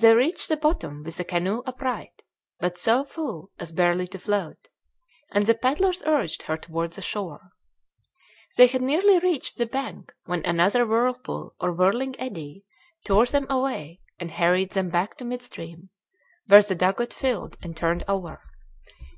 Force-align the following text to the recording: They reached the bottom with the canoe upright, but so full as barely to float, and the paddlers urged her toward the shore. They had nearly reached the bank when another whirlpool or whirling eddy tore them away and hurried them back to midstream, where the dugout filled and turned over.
They 0.00 0.14
reached 0.16 0.48
the 0.48 0.56
bottom 0.56 1.02
with 1.02 1.18
the 1.18 1.24
canoe 1.24 1.62
upright, 1.66 2.22
but 2.60 2.78
so 2.78 3.04
full 3.04 3.50
as 3.58 3.72
barely 3.72 4.06
to 4.06 4.18
float, 4.18 4.68
and 5.32 5.44
the 5.44 5.54
paddlers 5.54 6.02
urged 6.06 6.44
her 6.44 6.56
toward 6.56 6.94
the 6.94 7.02
shore. 7.02 7.50
They 8.56 8.68
had 8.68 8.80
nearly 8.80 9.18
reached 9.18 9.58
the 9.58 9.66
bank 9.66 10.14
when 10.24 10.42
another 10.46 10.86
whirlpool 10.86 11.56
or 11.60 11.74
whirling 11.74 12.18
eddy 12.18 12.64
tore 13.04 13.26
them 13.26 13.46
away 13.50 14.00
and 14.18 14.30
hurried 14.30 14.70
them 14.70 14.88
back 14.88 15.18
to 15.18 15.26
midstream, 15.26 15.90
where 16.46 16.62
the 16.62 16.74
dugout 16.74 17.12
filled 17.12 17.58
and 17.62 17.76
turned 17.76 18.02
over. 18.08 18.40